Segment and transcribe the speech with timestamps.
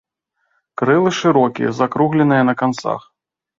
[0.83, 3.01] Крылы шырокія, закругленыя на канцах.